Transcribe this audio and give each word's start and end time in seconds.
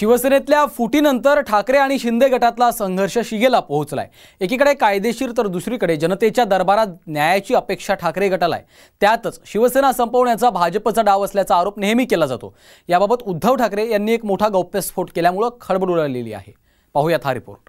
शिवसेनेतल्या 0.00 0.64
फुटीनंतर 0.76 1.40
ठाकरे 1.40 1.78
आणि 1.78 1.98
शिंदे 1.98 2.28
गटातला 2.28 2.70
संघर्ष 2.72 3.16
शिगेला 3.24 3.58
पोहोचलाय. 3.60 4.06
एकीकडे 4.40 4.72
कायदेशीर 4.74 5.30
तर 5.38 5.46
दुसरीकडे 5.46 5.96
जनतेच्या 5.96 6.44
दरबारात 6.44 6.86
न्यायाची 7.06 7.54
अपेक्षा 7.54 7.94
ठाकरे 7.94 8.28
गटाला 8.28 8.56
आहे 8.56 8.64
त्यातच 9.00 9.40
शिवसेना 9.46 9.90
संपवण्याचा 9.92 10.50
भाजपचा 10.50 11.02
डाव 11.02 11.24
असल्याचा 11.24 11.56
आरोप 11.56 11.78
नेहमी 11.78 12.04
केला 12.04 12.26
जातो. 12.26 12.54
याबाबत 12.88 13.22
उद्धव 13.22 13.56
ठाकरे 13.56 13.88
यांनी 13.90 14.12
एक 14.12 14.24
मोठा 14.24 14.48
गौप्यस्फोट 14.48 15.10
केल्यामुळं 15.14 15.48
खळबळ 15.60 15.92
उडालेली 15.92 16.32
आहे. 16.32 16.52
पाहूयात 16.94 17.26
हा 17.26 17.34
रिपोर्ट. 17.34 17.68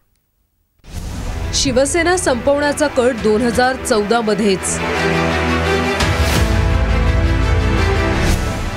शिवसेना 1.56 2.18
संपवण्याचा 2.18 2.88
कट 2.88 3.22
दोन 3.24 3.42
हजार 3.42 3.84
चौदा 3.86 4.22
मध्येच 4.22 4.80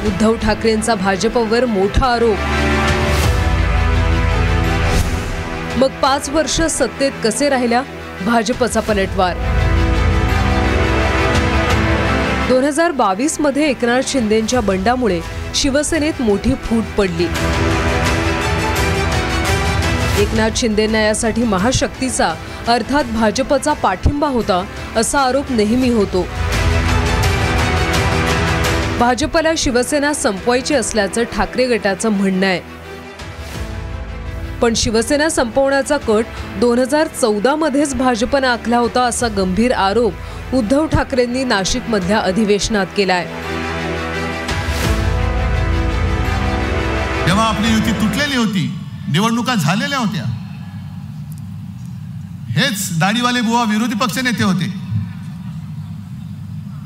उद्धव 0.07 0.37
ठाकरेंचा 0.37 0.95
भाजपवर 0.95 1.65
मोठा 1.67 2.07
आरोप. 2.07 2.74
मग 5.77 5.91
पाच 6.03 6.29
वर्ष 6.29 6.61
सत्तेत 6.61 7.13
कसे 7.25 7.49
राहिल्या? 7.49 7.83
भाजपचा 8.27 8.81
पलटवार. 8.81 9.37
दोन 12.49 12.65
हजार 12.65 12.91
बावीसमध्ये 12.91 13.69
एकनाथ 13.71 14.03
शिंदेच्या 14.07 14.61
बंडामुळे 14.61 15.21
शिवसेनेत 15.55 16.21
मोठी 16.21 16.55
फूट 16.55 16.85
पडली. 16.99 17.25
एकनाथ 20.23 20.51
शिंदेना 20.57 21.01
यासाठी 21.01 21.43
महाशक्तीचा 21.43 22.35
अर्थात 22.69 23.05
भाजपचा 23.05 23.73
पाठिंबा 23.73 24.29
होता 24.29 24.65
असा 24.97 25.21
आरोप 25.21 25.53
नेहमी 25.53 25.89
होतो. 25.89 26.27
भाजपला 28.99 29.53
शिवसेना 29.59 30.13
संपवायची 30.15 30.75
असल्याचं 30.75 31.23
ठाकरे 31.23 31.67
गटाचं 31.67 32.09
म्हणणं 32.09 32.47
आहे. 32.47 32.74
पण 34.61 34.75
शिवसेना 34.77 35.29
संपवण्याचा 35.29 35.97
कट 35.97 36.25
दोन 36.61 36.79
हजार 36.79 37.07
चौदामध्येच 37.07 37.95
भाजपनं 37.95 38.47
आखला 38.47 38.77
होता 38.77 39.03
असा 39.03 39.29
गंभीर 39.29 39.73
आरोप 39.73 40.13
उद्धव 40.55 40.87
ठाकरेंनी 40.87 41.45
नाशिकमधल्या 41.45 42.19
अधिवेशनात 42.19 42.87
केलाय. 42.97 43.25
जेव्हा 47.27 47.45
आपली 47.45 47.73
युती 47.73 47.93
तुटलेली 47.93 48.37
होती. 48.37 48.79
निवडणुका 49.09 49.55
झालेल्या 49.55 49.99
होत्या. 49.99 50.25
हेच 52.51 52.99
दाढीवाले 52.99 53.41
बुवा 53.41 53.65
विरोधी 53.65 53.95
पक्ष 53.95 54.19
नेते 54.19 54.45
होते. 54.45 54.85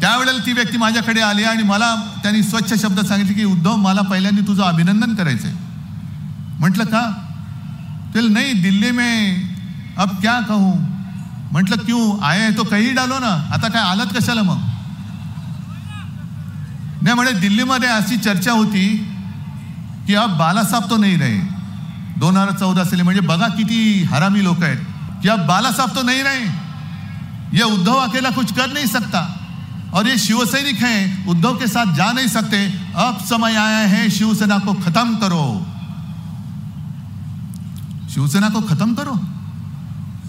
त्यावेळेला 0.00 0.46
ती 0.46 0.52
व्यक्ती 0.52 0.77
माझ्याकडे 0.77 1.20
आली 1.20 1.44
आणि 1.44 1.62
मला 1.62 1.94
त्यांनी 2.22 2.42
स्वच्छ 2.42 2.74
शब्द 2.83 3.00
सांगितले 3.00 3.33
की 3.33 3.44
उद्धव 3.44 3.77
मला 3.77 4.00
पहिल्यांदा 4.00 4.46
तुझं 4.46 4.62
अभिनंदन 4.62 5.14
करायचंय. 5.14 5.52
म्हटलं 6.61 6.84
का? 6.84 7.27
तेल 8.19 8.33
नहीं 8.34 8.55
दिल्ली 8.62 8.91
में 8.92 9.97
अब 9.97 10.20
क्या 10.20 10.41
कहूं? 10.41 10.74
म्हटलं 11.52 11.77
क्यों? 11.78 12.05
आए 12.20 12.50
तो 12.52 12.64
काही 12.64 12.91
डालो 12.92 13.19
ना 13.19 13.30
आता 13.55 13.69
काय 13.69 13.83
आलत 13.83 14.12
कशाला 14.16 14.42
मग? 14.42 14.58
नाही 17.02 17.14
म्हणजे 17.14 17.33
दिल्लीमध्ये 17.41 17.89
अशी 17.89 18.16
चर्चा 18.16 18.52
होती 18.52 18.83
की 20.06 20.14
अब 20.14 20.36
बालासाहेब 20.39 20.91
तो 20.91 20.96
नाही 20.96 21.16
रहे. 21.16 21.39
दोन 22.19 22.36
हजार 22.36 22.58
चौदा 22.58 22.84
साली 22.84 23.02
म्हणजे 23.02 23.20
बघा 23.20 23.48
किती 23.55 24.02
हरामी 24.02 24.45
लोक 24.45 24.62
आहेत 24.62 24.83
की 25.23 25.29
अब 25.29 25.46
बालासाहेब 25.46 25.95
तो 25.95 26.02
नाही 26.02 26.23
रहे. 26.23 26.45
ये 27.55 27.62
उद्धव 27.62 27.95
अकेला 27.95 28.30
कुछ 28.30 28.52
कर 28.52 28.73
नहीं 28.73 28.86
सकता. 28.86 29.23
और 29.95 30.08
ये 30.08 30.18
शिवसैनिक 30.18 30.83
हैं 30.83 31.27
उद्धव 31.27 31.56
के 31.56 31.67
साथ 31.68 31.95
जा 31.95 32.12
नहीं 32.12 32.29
सकते. 32.29 32.67
अब 32.98 33.24
समय 33.30 33.56
आया 33.56 33.86
है 33.86 34.08
शिवसेना 34.11 34.58
को 34.58 34.73
खत्म 34.74 35.17
करो. 35.17 35.67
शिवसेना 38.08 38.48
को 38.48 38.61
खत्म 38.69 38.95
करो। 38.95 39.14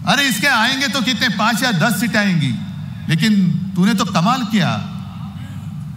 अरे 0.07 0.27
इसके 0.27 0.47
आएंगे 0.49 0.87
तो 0.87 1.01
कितने? 1.01 1.27
पांच 1.37 1.63
या 1.63 1.71
दस 1.79 1.99
सीट 1.99 2.15
आएंगी। 2.17 2.51
लेकिन 3.09 3.33
तूने 3.75 3.93
तो 3.93 4.05
कमाल 4.07 4.41
किया। 4.51 4.71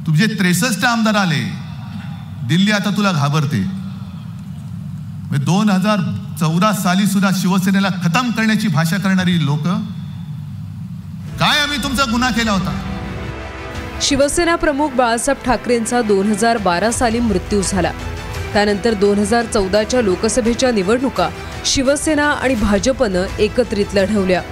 तुझे 0.07 0.27
त्रेसष्ट 0.39 0.85
आमदार 0.85 1.17
आले 1.17 1.43
दिल्ली 2.49 2.71
आता 2.73 2.91
तुला 2.91 3.13
घाबरते। 3.13 3.61
दोन 5.43 5.71
हजार 5.71 5.99
चौदा 6.41 6.73
साली 6.75 7.07
सुद्धा 7.07 7.31
शिवसेनेला 7.37 7.89
खतम 8.03 8.31
करण्याची 8.31 8.69
भाषा 8.69 8.97
करणारी 8.99 9.45
लोक 9.47 9.67
काय 11.41 11.61
आम्ही 11.61 11.83
तुमचा 11.83 12.05
गुन्हा 12.11 12.31
केला 12.31 12.53
होता? 12.53 12.73
शिवसेना 14.03 14.57
प्रमुख 14.57 14.91
बाळासाहेब 14.93 15.45
ठाकरेंचा 15.45 16.01
दोन 16.03 16.31
हजार 16.31 16.59
बारा 16.59 16.91
साली 16.91 17.21
मृत्यू 17.21 17.63
झाला. 17.63 17.91
त्यानंतर 18.53 18.95
दोन 18.95 19.19
हजार 19.19 19.45
चौदाच्या 19.45 20.01
लोकसभेच्या 20.01 20.71
निवडणुका 20.73 21.29
शिवसेना 21.67 22.27
आणि 22.27 22.55
भाजपनं 22.55 23.25
एकत्रित 23.39 23.95
लढवल्या. 23.95 24.43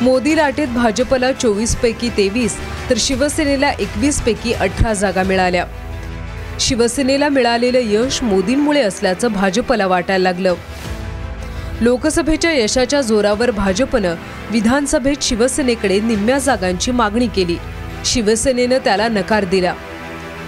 मोदी 0.00 0.36
लाटेत 0.36 0.68
भाजपला 0.68 1.32
चोवीस 1.32 1.76
पैकी 1.76 2.08
तेवीस 2.08 2.56
तर 2.90 2.94
शिवसेनेला 2.98 3.70
एकवीस 3.70 4.20
पैकी 4.20 4.52
अठरा 4.52 4.92
जागा 4.92 5.22
मिळाल्या. 5.22 5.64
शिवसेनेला 6.60 7.28
मिळालेलं 7.28 7.78
यश 7.82 8.22
मोदींमुळे 8.22 8.80
असल्याचं 8.80 9.32
भाजपला 9.32 9.86
वाटायला 9.86 10.22
लागलं. 10.22 10.54
लोकसभेच्या 11.80 12.52
यशाच्या 12.52 13.00
जोरावर 13.00 13.50
भाजपनं 13.50 14.14
विधानसभेत 14.50 15.22
शिवसेनेकडे 15.22 16.00
निम्म्या 16.00 16.38
जागांची 16.38 16.90
मागणी 16.90 17.26
केली. 17.26 17.56
शिवसेनेनं 18.04 18.78
त्याला 18.78 19.08
नकार 19.08 19.44
दिला. 19.44 19.74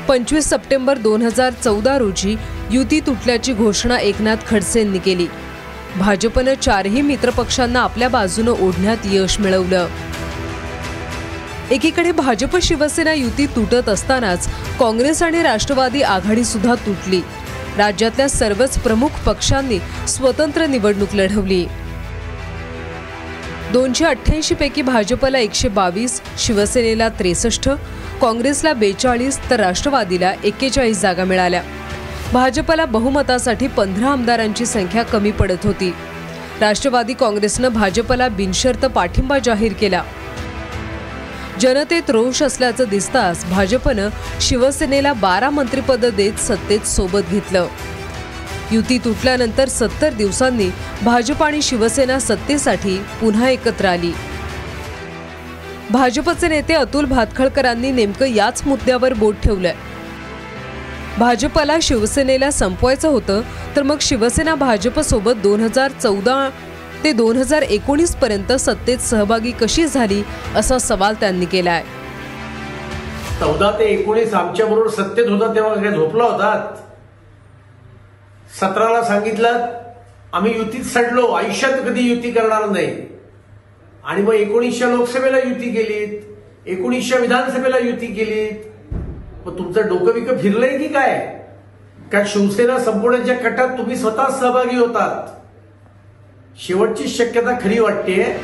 पंचवीस 0.08 0.50
सप्टेंबर 0.50 0.98
दोन 0.98 1.22
हजार 1.22 1.52
चौदा 1.52 1.98
रोजी 1.98 2.36
युती 2.70 3.00
तुटल्याची 3.00 3.52
घोषणा 3.52 3.98
एकनाथ 3.98 4.36
खडसेंनी 4.46 4.98
केली. 4.98 5.26
भाजपनं 5.98 6.54
चारही 6.54 7.02
मित्रपक्षांना 7.02 7.80
आपल्या 7.80 8.08
बाजूनं 8.08 8.50
ओढण्यात 8.50 8.96
यश 9.04 9.38
मिळवलं. 9.40 9.88
एकीकडे 11.70 12.12
भाजप 12.12 12.56
शिवसेना 12.62 13.12
युती 13.12 13.46
तुटत 13.46 13.88
असतानाच 13.88 14.48
काँग्रेस 14.80 15.22
आणि 15.22 15.42
राष्ट्रवादी 15.42 16.02
आघाडी 16.02 16.44
सुद्धा 16.44 16.74
तुटली. 16.74 17.20
राज्यातल्या 17.76 18.28
सर्वच 18.28 18.78
प्रमुख 18.78 19.08
पक्षांनी 19.26 19.78
स्वतंत्र 20.08 20.66
निवडणूक 20.66 21.14
लढवली. 21.14 21.64
दोनशे 23.72 24.04
अठ्ठ्याऐंशी 24.04 24.54
पैकी 24.54 24.82
भाजपला 24.82 25.38
एकशे 25.38 25.68
बावीस 25.68 26.20
शिवसेनेला 26.38 27.08
त्रेसष्ट 27.08 27.68
काँग्रेसला 28.20 28.72
बेचाळीस 28.72 29.38
तर 29.50 29.60
राष्ट्रवादीला 29.60 30.32
एक्केचाळीस 30.44 31.00
जागा 31.00 31.24
मिळाल्या. 31.24 31.62
भाजपला 32.32 32.84
बहुमतासाठी 32.84 33.66
पंधरा 33.66 34.08
आमदारांची 34.08 34.66
संख्या 34.66 35.02
कमी 35.02 35.30
पडत 35.30 35.66
होती. 35.66 35.92
राष्ट्रवादी 36.60 37.14
काँग्रेसनं 37.14 37.68
भाजपला 37.68 38.28
बिनशर्त 38.28 38.86
पाठिंबा 38.86 39.38
जाहीर 39.38 39.72
केला. 39.72 40.02
जनतेत 41.60 42.10
रोष 42.10 42.42
असल्याचं 42.42 42.84
दिसताच 42.90 43.44
भाजपनं 43.44 44.08
शिवसेनेला 44.40 45.12
बारा 45.12 45.50
मंत्रिपद 45.50 46.04
देत 46.04 46.32
सत्तेत 46.32 46.80
सोबत 46.80 47.30
घेतलं. 47.30 47.66
युती 48.72 48.98
तुटल्यानंतर 48.98 49.68
सत्तर 49.68 50.12
दिवसांनी 50.12 50.70
भाजप 51.02 51.42
आणि 51.42 51.62
शिवसेना 51.62 52.18
सत्तेसाठी 52.18 52.98
पुन्हा 53.20 53.48
एकत्र 53.48 53.86
आली. 53.86 54.12
भाजपचे 55.90 56.48
नेते 56.48 56.74
अतुल 56.74 57.04
भातखळकरांनी 57.04 57.90
नेमकं 57.90 58.26
याच 58.26 58.62
मुद्द्यावर 58.66 59.12
बोट 59.12 59.34
ठेवलंय. 59.42 59.74
भाजपला 61.18 61.76
शिवसेनेला 61.82 62.50
संपवायचं 62.50 63.08
होतं 63.08 63.42
तर 63.76 63.82
मग 63.82 63.98
शिवसेना 64.00 64.54
भाजपसोबत 64.54 65.36
दोन 65.42 65.60
हजार 65.60 65.90
चौदा 66.02 66.48
ते 67.04 67.12
दोन 67.12 67.36
हजार 67.36 67.62
एकोणीस 67.62 68.14
पर्यंत 68.16 68.52
सत्तेत 68.52 68.98
सहभागी 68.98 69.50
कशी 69.50 69.86
झाली 69.86 70.22
असा 70.56 70.78
सवाल 70.78 71.14
त्यांनी 71.20 71.46
केलाय. 71.46 71.82
चौदा 73.40 73.70
ते 73.78 73.84
एकोणीस 73.84 74.34
आमच्या 74.34 74.66
बरोबर 74.66 74.88
सत्तेत 74.90 75.28
होता 75.28 75.54
तेव्हा 75.54 75.74
काय 75.74 75.92
झोपला 75.92 76.24
होतात 76.24 76.76
सतराला 78.60 79.02
सांगितलं 79.04 79.66
आम्ही 80.32 80.56
युतीत 80.56 80.84
सडलो 80.84 81.26
आयुष्यात 81.26 81.78
कधी 81.84 82.08
युती 82.08 82.30
करणार 82.30 82.68
नाही. 82.70 82.94
आणि 84.04 84.22
मग 84.22 84.34
एकोणीसशे 84.34 84.90
लोकसभेला 84.90 85.38
युती 85.38 85.70
केलीत 85.74 86.68
एकोणीसशे 86.68 87.18
विधानसभेला 87.18 87.78
युती 87.78 88.06
केलीत 88.06 88.72
मग 89.46 89.58
तुमचं 89.58 89.88
डोकं 89.88 90.12
विकं 90.12 90.36
फिरलंय 90.38 90.76
की 90.78 90.88
काय? 90.88 91.18
का 92.12 92.22
शिवसेना 92.26 92.78
संपवण्याच्या 92.78 93.34
कटात 93.34 93.68
तुम्ही 93.78 93.96
स्वतः 93.96 94.30
सहभागी 94.40 94.76
होतात. 94.76 95.26
शेवटची 96.66 97.08
शक्यता 97.08 97.58
खरी 97.62 97.78
वाटते 97.78 98.36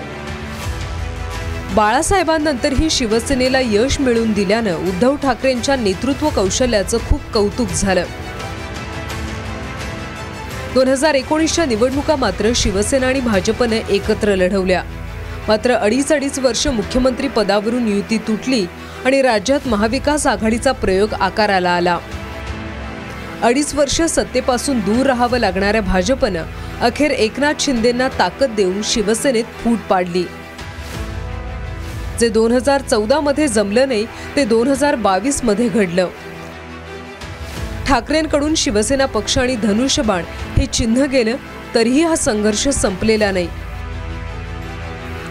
बाळासाहेबांनंतरही 1.74 2.90
शिवसेनेला 2.90 3.58
यश 3.60 4.00
मिळवून 4.00 4.32
दिल्यानं 4.32 4.88
उद्धव 4.88 5.16
ठाकरेंच्या 5.16 5.76
नेतृत्व 5.76 6.28
कौशल्याचं 6.28 6.98
खूप 7.08 7.20
कौतुक 7.34 7.68
झालं. 7.68 8.04
दोन 10.74 10.88
हजार 10.88 11.14
एकोणीसच्या 11.14 11.64
निवडणुका 11.64 12.16
मात्र 12.16 12.50
शिवसेना 12.54 13.06
आणि 13.06 13.20
भाजपने 13.20 13.80
एकत्र 13.90 14.34
लढवल्या. 14.34 14.82
मात्र 15.48 15.74
अडीच 15.74 16.12
अडीच 16.12 16.38
वर्ष 16.38 16.66
मुख्यमंत्री 16.66 17.28
पदावरून 17.28 17.88
युती 17.88 18.18
तुटली 18.18 18.66
आणि 19.04 19.22
राज्यात 19.22 19.68
महाविकास 19.68 20.26
आघाडीचा 20.26 20.72
प्रयोग 20.72 21.14
आकाराला 21.14 21.70
आला. 21.70 21.98
अडीच 23.42 23.74
वर्ष 23.74 24.02
सत्तेपासून 24.02 24.80
दूर 24.80 25.06
राहावं 25.06 25.38
लागणाऱ्या 25.38 25.80
भाजपनं 25.80 26.44
अखेर 26.80 27.10
एकनाथ 27.10 27.54
शिंदेंना 27.60 28.08
ताकद 28.08 28.50
देऊन 28.50 28.80
शिवसेनेत 28.84 29.44
फूट 29.44 29.78
पाडली. 29.78 30.24
जे 32.20 32.28
दोन 32.28 32.52
हजार 32.52 32.80
चौदामध्ये 32.80 33.48
जमलं 33.48 33.88
नाही 33.88 34.06
ते 34.36 34.44
दोन 34.44 34.68
हजार 34.68 34.94
बावीसमध्ये 34.94 35.68
घडलं. 35.68 36.08
ठाकरेंकडून 37.88 38.54
शिवसेना 38.54 39.06
पक्ष 39.06 39.38
आणि 39.38 39.56
धनुष्यबाण 39.56 40.24
हे 40.58 40.66
चिन्ह 40.66 41.04
गेलं 41.04 41.36
तरीही 41.74 42.02
हा 42.02 42.16
संघर्ष 42.16 42.68
संपलेला 42.68 43.30
नाही. 43.30 43.48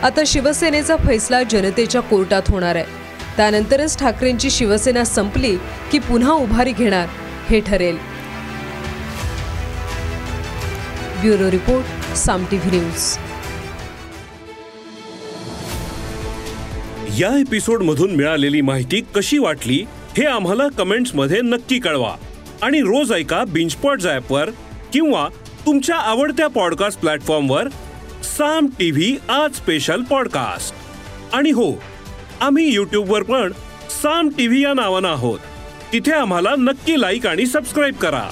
आता 0.03 0.21
शिवसेनेचा 0.25 0.95
फैसला 0.95 1.43
जनतेच्या 1.43 2.01
कोर्टात 2.01 2.41
होणार 2.47 2.75
आहे. 2.75 2.98
त्यानंतरच 3.39 3.97
ठाकरेंची 3.97 4.49
शिवसेना 4.49 5.03
संपली 5.03 5.55
की 5.91 5.99
पुन्हा 5.99 6.31
उभारी 6.31 6.71
घेणार 6.71 7.07
हे 7.49 7.59
ठरेल. 7.59 7.95
Bureau 11.21 11.51
report 11.51 12.15
Saam 12.15 12.45
TV 12.51 12.79
news. 12.79 13.17
या 17.21 17.39
एपिसोड 17.39 17.83
मधून 17.83 18.15
मिळालेली 18.15 18.61
माहिती 18.61 19.01
कशी 19.15 19.37
वाटली 19.37 19.85
हे 20.17 20.25
आम्हाला 20.25 20.67
कमेंट्समध्ये 20.67 21.41
नक्की 21.41 21.79
कळवा. 21.79 22.15
आणि 22.61 22.79
रोज 22.79 23.13
ऐका 23.13 23.43
बिंचपॉट 23.43 24.01
वर 24.29 24.49
किंवा 24.93 25.27
तुमच्या 25.65 25.95
आवडत्या 25.95 26.47
पॉडकास्ट 26.47 26.99
प्लॅटफॉर्मवर 26.99 27.67
साम 28.23 28.67
टीव्ही 28.67 29.17
आज 29.29 29.51
स्पेशल 29.51 30.01
पॉडकास्ट. 30.01 30.75
आणि 31.35 31.51
हो 31.51 31.71
आम्ही 32.41 32.73
यूट्यूबवर 32.73 33.23
पण 33.23 33.51
साम 34.03 34.29
टीव्ही 34.29 34.63
या 34.63 34.73
नावानं 34.73 35.07
आहोत. 35.07 35.39
तिथे 35.93 36.11
आम्हाला 36.11 36.49
नक्की 36.57 37.01
लाईक 37.01 37.27
आणि 37.27 37.45
सबस्क्राईब 37.45 37.95
करा. 37.95 38.29